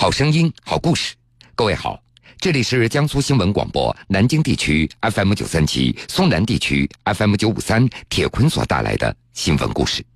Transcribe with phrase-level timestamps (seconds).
[0.00, 1.16] 好声音，好故事。
[1.56, 1.98] 各位好，
[2.38, 10.06] 这里是江苏新闻广播南京地区 FM 九三七、松南地区 FM 九五三铁坤所带来的新闻故事。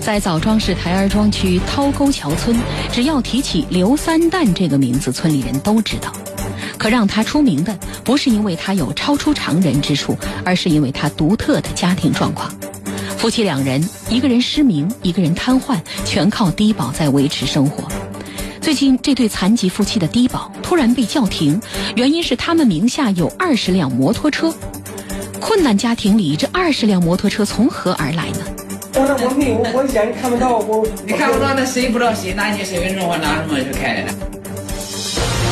[0.00, 2.58] 在枣庄市台儿庄区涛沟桥村，
[2.90, 6.10] 只要提起刘三蛋这个名字，村里人都知道。
[6.78, 10.16] 可让他出名的，不是因为他有超出常人之处，
[10.46, 12.50] 而是因为他独特的家庭状况。
[13.18, 17.86] 夫妻两人，一个人失明，一个人瘫痪，全靠低保在维持生活。
[18.60, 21.58] 最近，这对残疾夫妻的低保突然被叫停，
[21.96, 24.52] 原因是他们名下有二十辆摩托车。
[25.40, 28.44] 困难家庭里，这二十辆摩托车从何而来呢？
[28.94, 34.29] 我那我没有，我眼看不到，我你看不到，那谁不知道谁拿你身份证我拿什么去开的？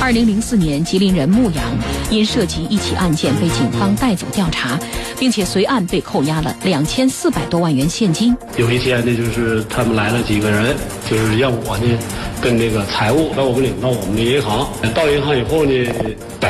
[0.09, 1.63] 二零零四年，吉林人牧羊
[2.11, 4.81] 因涉及一起案件被警方带走调查，
[5.19, 8.35] 并且随案被扣押了两千四百多万元现金。
[8.57, 10.75] 有一天呢，就是他们来了几个人，
[11.11, 11.99] 就是让我呢
[12.41, 14.67] 跟那个财务把我们领到我们的银行。
[14.95, 16.49] 到银行以后呢，把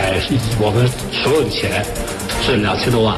[0.61, 1.85] 我们所有的钱
[2.47, 3.17] 是两千多万，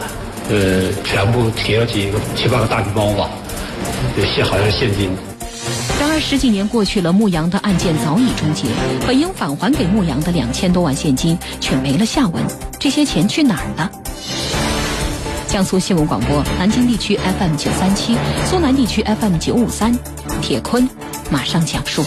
[0.49, 3.29] 呃，全部提了几个七八个大礼包吧，
[4.35, 5.11] 现好像现金。
[6.21, 8.69] 十几年过去了，牧羊的案件早已终结，
[9.05, 12.41] 本应返还给牧羊的两千多万现金却没了下文，
[12.79, 13.91] 这些钱去哪儿了？
[15.49, 18.17] 江苏新闻广播南京地区 FM 九三七，
[18.49, 19.93] 苏南地区 FM 九五三，
[20.41, 20.89] 铁坤
[21.33, 22.05] 马上讲述。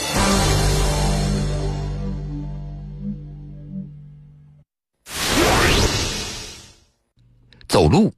[7.67, 8.13] 走路，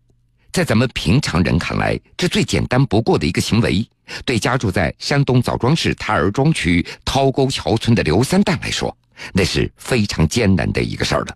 [0.56, 3.86] 在咱们平常人看来，这最简单不过的一个行为。
[4.24, 8.96] 对家住在山东枣庄市台儿庄区涛沟桥村的刘三蛋来说，
[9.34, 11.36] 那是非常艰难的一个事儿了。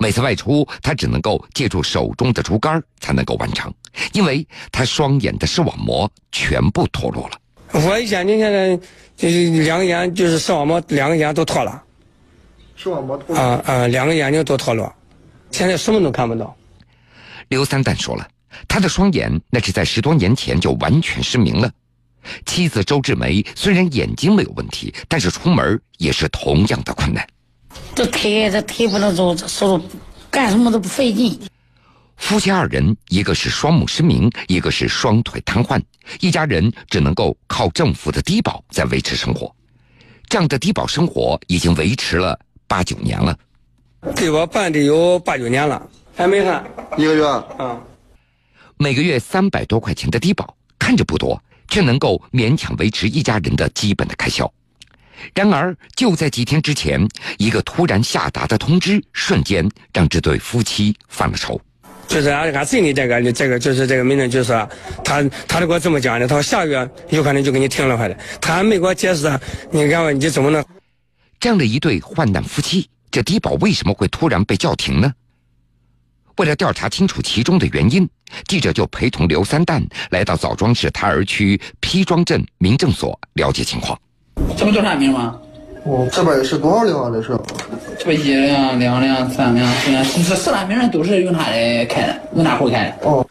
[0.00, 3.72] 每次外出，他只能够借助手中的竹竿才能够完成，
[4.12, 7.38] 因为他双眼的视网膜全部脱落了。
[7.70, 8.76] 我眼睛现在
[9.16, 11.80] 就是两个眼，就是视网膜两个眼都脱了。
[12.74, 14.92] 视网膜脱啊啊，两个眼睛都脱落，
[15.52, 16.52] 现在什么都看不到。
[17.48, 18.28] 刘三蛋说了。
[18.66, 21.70] 他的双眼那是在十多年前就完全失明了。
[22.46, 27.26] 妻子周志梅虽然眼睛没有问题，但是出门也是同样的困难。
[27.94, 29.80] 这腿这腿不能走，这手
[30.30, 31.38] 干什么都不费劲。
[32.16, 35.80] 夫妻二人，一个是双目失明，一个是双腿瘫痪，
[36.20, 39.54] 一家人只能够靠政府的低保在维持生活。
[40.28, 43.38] 这样的低保生活已经维持了八九年了。
[44.16, 45.80] 给我办的有八九年了，
[46.18, 46.64] 还没看
[46.96, 47.80] 一个月啊。
[48.76, 54.52] 每个月三百多块钱的低保，看着不多，却能够勉强维持一家人的基本的开销。
[55.32, 57.08] 然而，就在几天之前，
[57.38, 61.60] 一个突然下达的通知，瞬间让这对夫妻犯了愁。
[62.08, 64.68] 就是俺俺村里这个，这个就是这个民政局说，
[65.04, 69.30] 他他就给我这么讲的，他说下个月有可能就给你停了，还的，他还没给我解释，
[69.70, 70.64] 你看我你怎么能？
[71.38, 75.12] 这样的一对患难夫妻，这低保为什么会突然被叫停呢？
[76.38, 78.08] 为了调查清楚其中的原因，
[78.46, 83.98] 记者就陪同刘三蛋来到枣庄市台儿区批庄镇民政所了解情况。
[84.56, 85.36] 这不叫啥名吗？
[85.84, 87.10] 哦，这边是多少辆啊？
[87.12, 87.36] 这是？
[87.98, 93.08] 这不一辆、两辆、三辆、四辆，这四大名人都是用他的开的，用他户开的。
[93.08, 93.26] 哦。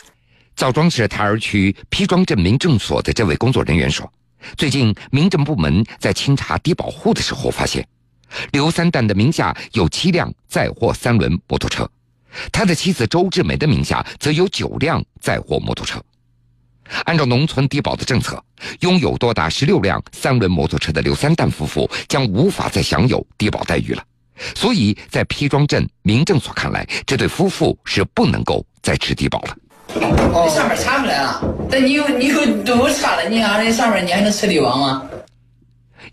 [0.57, 4.11] 枣庄市台儿区批庄镇民政所的这位工作人员说，
[4.57, 7.87] 最近民政部门在清查低保户的时候，发现
[8.51, 11.89] 刘三蛋的名下有七辆载货三轮摩托车。
[12.51, 16.01] 他的妻子周志梅的名下则有九辆载货摩托车。
[17.03, 18.41] 按照农村低保的政策，
[18.79, 24.03] 拥有多达十六辆三轮摩托车的刘三蛋夫妇将无法再享有低保待遇了。
[24.55, 29.57] 所以在批庄镇民政所看来，这对夫妇是不能够再吃低保了。
[29.93, 35.01] 这上面查出来了，但你有你有都有查了，你按这上面你还能吃低保吗？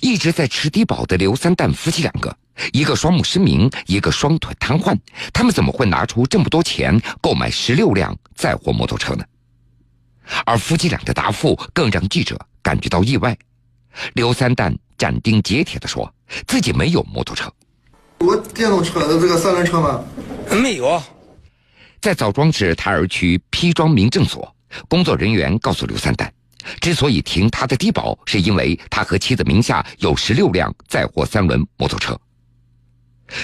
[0.00, 2.36] 一直在吃低保的刘三蛋夫妻两个。
[2.72, 4.96] 一个双目失明，一个双腿瘫痪，
[5.32, 9.24] 他们怎么会拿出这么多钱购买十六辆载货摩托车呢？
[10.46, 13.36] 而夫妻俩的答复更让记者感觉到意外。
[14.14, 16.12] 刘三蛋斩钉截铁地说
[16.46, 17.52] 自己没有摩托车。
[18.20, 20.02] 我电动车的这个三轮车吗？
[20.50, 21.02] 没有。
[22.00, 24.54] 在枣庄市台儿区批庄民政所，
[24.88, 26.32] 工作人员告诉刘三蛋，
[26.80, 32.18] 之所以停他的低保，是因为他和妻子名下有十六辆载货三轮摩托车。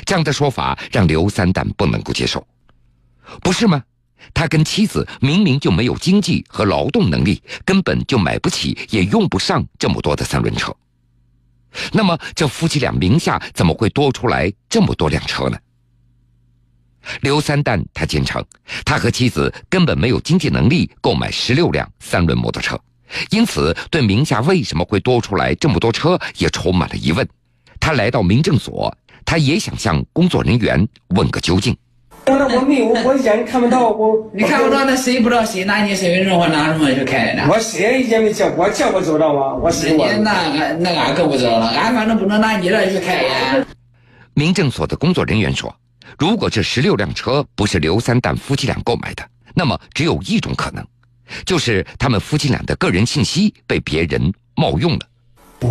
[0.04, 2.46] 这样的说法让刘三蛋不能够接受，
[3.42, 3.82] 不是吗？
[4.34, 10.74] 他跟妻子明明就没有经济和劳动能力，根本就买不起，也用不上这么多的三轮车。
[11.92, 15.58] 那么，这夫妻俩名下怎么会多出来这么多辆车呢？
[17.22, 18.44] 刘三蛋他坚称，
[18.84, 22.78] 他和妻子根本没有经济能力购买十六辆三轮摩托车，
[23.30, 27.26] 因此对名下为什么会多出来这么多车也充满了疑问。
[27.78, 30.86] 他来到民政所，他也想向工作人员
[31.16, 31.76] 问个究竟。
[32.26, 37.48] 我那我没有，我眼看不到，我你看不到，那谁不知道谁拿你身份证或拿什么去开的呢？
[37.50, 39.54] 我谁也没见，我见过知道吗？
[39.54, 43.66] 我谁我你那俺那俺可不知道了，俺反正不能拿你这去开呀。
[44.34, 45.74] 民政所的工作人员说，
[46.18, 50.86] 如果这十六辆车不是刘三蛋夫妻俩购买的，那么只有一种可能，
[51.44, 55.00] 就是他们夫妻俩的个人信息被别人冒用了。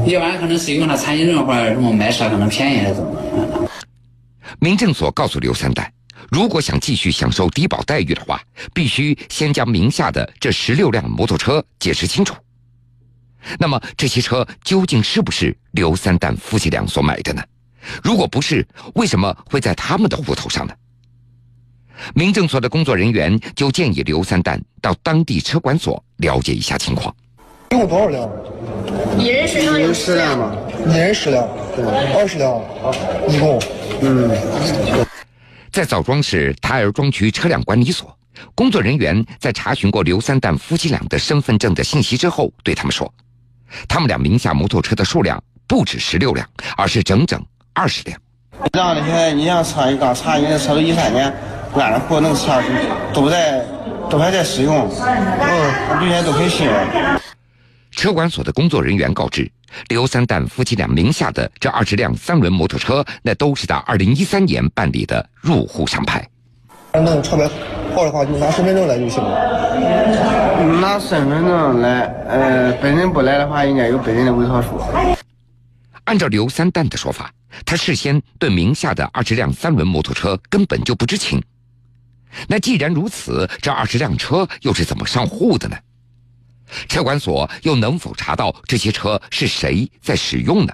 [0.06, 3.70] 要不然可能是用了残疾证或者什么买车可能便宜还是怎么？
[4.60, 5.92] 民政所告诉刘三蛋，
[6.32, 8.42] 如果想继续享受低保待遇的话，
[8.74, 12.36] 必须先将名下的这十六辆摩托车解释清楚。
[13.58, 17.42] 那么这些车究竟是不是刘三蛋夫妻俩所买的呢？
[18.04, 20.74] 如果不是，为什么会在他们的户头上呢？
[22.14, 27.14] 民政所的工作人员就建议刘三蛋到当地车管所了解一下情况。
[27.72, 28.30] 一共多少辆？
[29.18, 30.56] 一人身上有十辆吗？
[30.88, 32.60] 一人十辆，对，二十辆，
[33.28, 33.62] 一共，
[34.02, 34.32] 嗯。
[35.72, 38.18] 在枣庄市台儿庄区车辆管理所，
[38.56, 43.14] 工作人员在查询过刘三蛋夫妻俩的身份证的信息之后，对他们说，
[43.88, 47.40] 他们俩名下摩托车的数量不止十六辆，而是整整
[47.74, 48.20] 二十辆。
[48.74, 51.32] 这样的现在你像车，你刚查，你的车都一三年，
[51.76, 52.62] 安的货，那个车
[53.14, 53.64] 都在，
[54.10, 56.68] 都还在使用，嗯，并且都很新。
[57.92, 59.50] 车管所的工作人员告知，
[59.90, 66.28] 刘三蛋夫妻俩名下的这二十辆三轮摩托车，那都是在二零一三年办理的入户上牌。
[66.94, 67.48] 弄车牌
[67.94, 70.80] 号的话，就拿身份证来就行了。
[70.82, 74.82] 拿身份证来，呃，本人不来的话，应该有本人的委托书。
[76.06, 77.32] 按照刘三蛋的说法，
[77.66, 81.42] 他事先对名下的二十辆三轮摩托车根本就不知情。
[82.48, 85.78] 那既然如此，这二十辆车又是怎么上户的呢？
[86.88, 90.74] 车管所又能否查到这些车是谁在使用呢？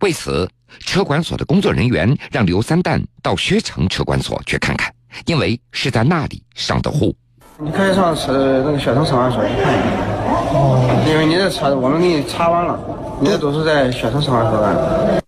[0.00, 0.48] 为此，
[0.78, 4.94] 车管所的工作人员让刘三蛋到薛城车管所去看看，
[5.26, 7.16] 因为是在那里上的户。
[7.60, 12.78] 你可以上车那个薛城车管所去看一看，因为你的车我们给你查完了，
[13.20, 15.20] 你的都是在薛城车管所干的。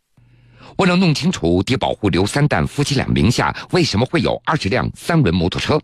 [0.81, 5.79] 为了弄清楚低保户刘三蛋夫妻俩名下为什么会有二十辆三轮摩托车。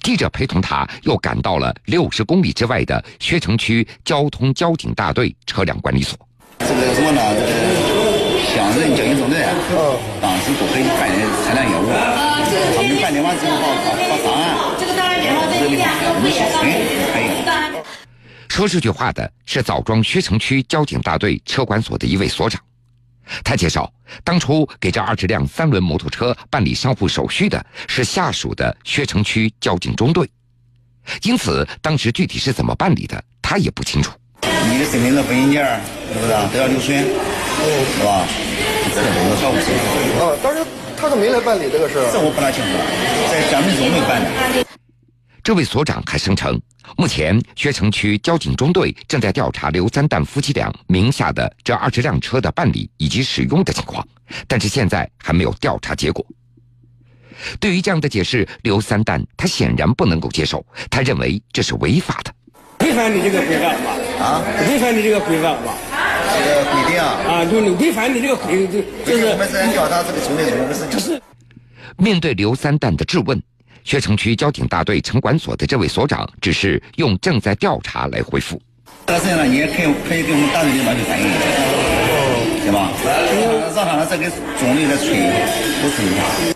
[0.00, 6.16] 记者陪同他，又赶到了六十公里之外的薛城区交通交警大队车辆管理所。
[6.60, 7.20] 这个什么呢？
[7.34, 7.50] 这个
[8.54, 9.42] 乡镇交警中队，
[10.22, 11.90] 当时都可以办理车辆业务。
[12.76, 14.46] 他们办理完之后，发发档案，
[14.78, 14.94] 这个
[16.14, 16.62] 我们小村
[17.12, 17.26] 可以。
[18.48, 22.60] 说这句话的是枣庄薛城区交警大队车管所的一位所长。
[23.44, 23.92] 他介绍，
[24.24, 30.28] 当初给这二十辆三轮摩托车办理上户手续的是下属的薛城区交警中队，
[31.22, 34.12] 因此当时具体是怎么办理的，他也不清楚。
[34.70, 35.64] 你的身份证复印件
[36.12, 36.98] 是不是都要留存？
[36.98, 38.24] 是吧？
[38.94, 39.72] 这个都是少务事。
[40.20, 40.64] 啊，当时
[40.96, 42.70] 他是没来办理这个事这我不大清楚，
[43.30, 44.64] 在乡镇中没办的。
[45.48, 46.60] 这位所长还声称，
[46.98, 54.06] 目前薛城区交警中队正在调查刘三蛋夫妻俩名下的这二十辆车的办理以及使用的情况，
[54.46, 56.22] 但是现在还没有调查结果。
[57.58, 62.34] 对于这样的解释，刘三蛋他显然不能够接受，他认为这是违法的，
[62.84, 63.96] 违反你这个规范吧？
[64.20, 65.74] 啊，违反你这个规范吧？
[66.44, 67.16] 这个规定啊？
[67.26, 71.00] 啊，就你违反你这个规，就就是我们在表达这个中队中的事情。
[71.00, 71.22] 是。
[71.96, 73.42] 面对刘三蛋的质问。
[73.88, 78.60] 薛城区交警大队城管所的这位所长只是用“正在调查”来回复。
[79.06, 81.24] 这事情呢，你也可以可以给我们大队领导去反映，
[82.60, 82.92] 对吧？
[83.74, 84.28] 让他们再给
[84.60, 85.16] 中队再催，
[85.80, 86.54] 不催。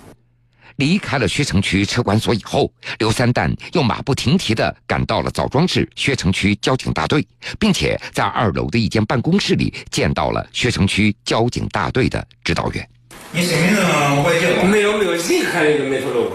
[0.76, 7.26] 离开了薛城区车管所以后，刘三蛋又马不停蹄地赶到了枣庄市薛城区交警大队，
[7.58, 12.86] 并且在二楼的一间办公室里见到了薛城区交警大队的指导员。
[13.30, 14.68] 你身份证我也见过。
[14.68, 16.30] 没有没有，任何人没透露。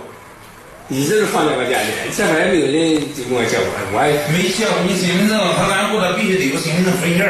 [0.89, 2.65] 一直是放在我家里， 这边也没有
[2.95, 7.27] 人就跟我借过，我也没讲你身份证，他干活他必须得有身份证复印件。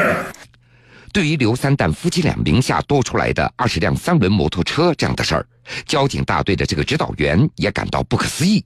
[1.12, 5.44] 对于刘三蛋夫妻俩名下多出来的二十辆三轮摩托车这样的事儿，
[5.86, 8.64] 交警大队的这个指导员也感到不可思议，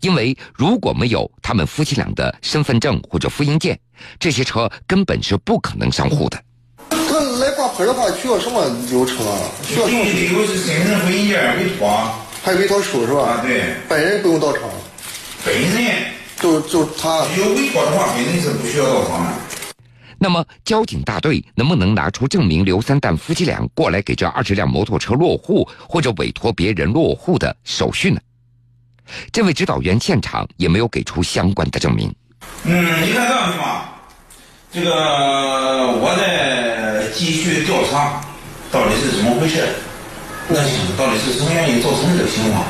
[0.00, 3.78] 因为如果没有他们夫妻俩的身份证或者复印件，
[4.18, 6.42] 这些车根本是不可能上户的。
[6.90, 9.38] 他来挂牌的话需要什么流程啊？
[9.62, 10.02] 需要什么？
[10.02, 12.10] 必须得有身份证复印件委托。
[12.48, 13.20] 还有委托书是吧？
[13.24, 13.74] 啊，对。
[13.86, 14.62] 本人不用到场。
[15.44, 15.70] 本人
[16.40, 19.32] 就就他有委托的话，本人是不需要到场的。
[20.18, 28.18] 那么，交警大队能不能拿出证明刘三蛋夫妻俩过来给这二十辆摩托车落户，或者委托别人落户的手续呢？
[29.30, 32.10] 这位指导员现场也没有给出相关的证明。
[32.64, 33.84] 嗯，你看这样行吗？
[34.72, 34.90] 这个
[36.00, 38.22] 我在继续调查，
[38.72, 39.68] 到底是怎么回事？
[40.50, 40.56] 那
[40.96, 42.64] 到底是什么原因造成这个情况？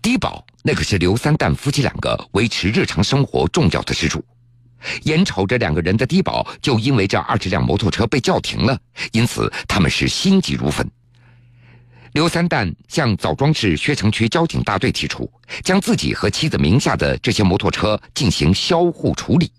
[0.00, 4.24] 低保那可是刘三蛋夫妻两个维持日常生活重要的支柱。
[5.02, 8.78] 眼瞅着两个人的低保就因为这二十辆摩托车被叫停了，
[9.12, 10.90] 因此他们是心急如焚。
[12.12, 15.30] 刘三蛋向枣庄市薛城区交警大队提出，
[15.62, 19.52] 将自己和妻子名下的这些摩托车进行销户处理。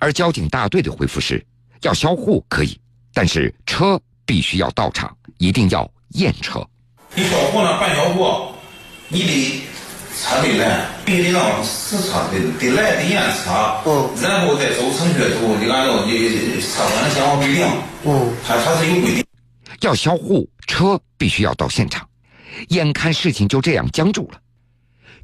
[0.00, 1.42] 而交警大队的回复是：
[1.82, 2.78] 要销户可以，
[3.14, 6.66] 但是车必须要到场，一定要验车。
[7.14, 7.78] 你销户呢？
[7.78, 8.52] 办销户，
[9.08, 9.62] 你得
[10.18, 17.66] 车得来，必须得让实车得得来得验车，嗯，然后再走程序走，你按照你车管的相关规定，
[18.04, 19.24] 嗯，它它是有规定。
[19.80, 22.08] 要销户，车必须要到现场。
[22.68, 24.38] 眼看事情就这样僵住了，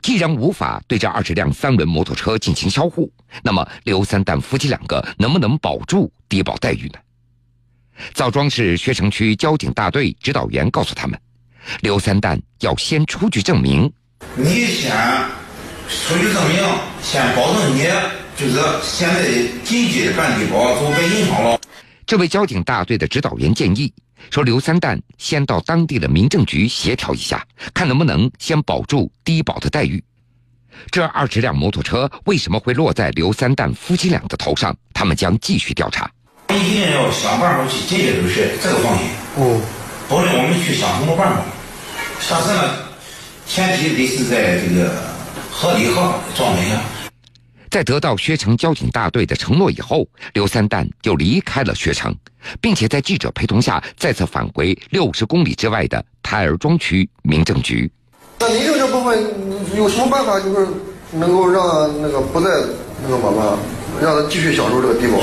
[0.03, 3.11] 既然无法对这二十辆三轮摩托车进行销户，
[3.43, 6.99] 那么刘三蛋夫妻两个能不能保住低保待遇呢？
[8.14, 11.19] 枣庄市薛城区交警大队指导员告诉他们，
[11.80, 13.92] 刘三蛋要先出具证明。
[14.35, 14.92] 你先
[15.88, 16.62] 出具证明，
[17.02, 17.88] 先保证你
[18.37, 19.25] 就是现在
[19.64, 21.61] 紧急的办低保，就别影响了。
[22.07, 23.92] 这位交警大队的指导员建议。
[24.30, 27.42] 说刘三蛋先到当地的民政局协调一下，
[27.73, 30.04] 看能不能先保住低保的待遇。
[30.90, 34.76] 这二十辆摩托车为什么会落在刘三蛋夫妻俩的头上？
[34.92, 36.09] 他们将继续调查。
[36.50, 39.07] 我们一定要想办法去解决这个事，这个放心。
[39.37, 39.61] 哦，
[40.09, 41.45] 不论我们去想什么办法。
[42.28, 42.75] 但是呢，
[43.47, 44.90] 前提得是在这个
[45.49, 46.80] 合理合法的状态下。
[47.71, 52.12] 在得到薛城交警大队的承诺以后，刘三蛋就离开了薛城，
[52.61, 57.88] 并且在记者陪同下再次返回六十公里之外的台儿庄区民政局。
[58.40, 59.25] 那民政这部分
[59.76, 60.66] 有什么办法，就是
[61.12, 62.50] 能够让那个不再
[63.04, 63.57] 那个什么，
[64.02, 65.21] 让他继续享受这个低保？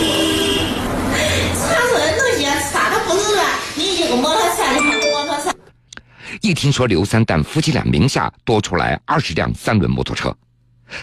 [0.57, 0.57] 他
[6.48, 10.34] 一听说刘三蛋夫妻俩名下多出来二十辆三轮摩托车。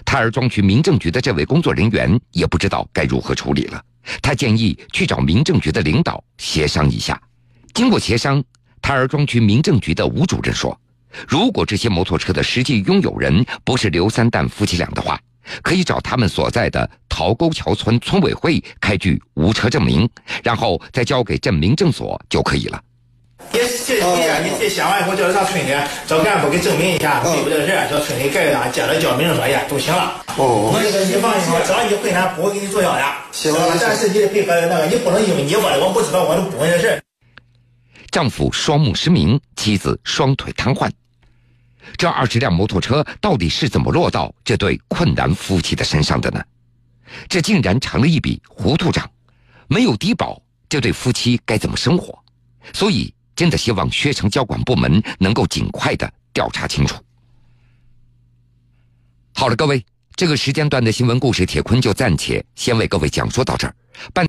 [0.02, 3.84] 台儿庄区民政局的这位工作人员也不知道该如何处理了。
[4.22, 7.20] 他建议去找民政局的领导协商一下。
[7.74, 8.42] 经过协商，
[8.80, 10.74] 台儿庄区民政局的吴主任说
[11.28, 15.20] ：“如果这些摩托车的实际拥有人不是刘三蛋夫妻俩的话，
[15.62, 20.08] 可以找他们所在的桃沟桥村村委会开具无车证明，
[20.42, 22.82] 然后再交给镇民政所就可以了。”
[23.52, 25.70] 你这你呀，你这写完以后叫上村里
[26.06, 27.60] 找干部给证明一下，对不对？
[27.66, 30.24] 事叫村里盖个章，接着交民政所去就行了。
[30.36, 33.02] 哦，我这个你放心，只要你困难，不会给你做销的。
[33.30, 37.00] 行，但是你得配合那个，你不能因为你我的我不知道我都不问的事。
[38.10, 40.90] 丈夫双目失明，妻子双腿瘫痪，
[41.96, 46.42] 这二十辆摩托车到底是怎么落到这对困难夫妻的身上的呢？
[47.28, 49.08] 这竟然成了一笔糊涂账，
[49.68, 52.18] 没有低保，这对夫妻该怎么生活？
[52.72, 53.13] 所以。
[53.34, 56.94] 真的希望薛城交管部门能够尽快的调查清楚。
[59.34, 63.74] 好了，各位，这个时间段的新闻故事，铁坤就暂且先为各位讲述到这儿。
[64.12, 64.22] 半。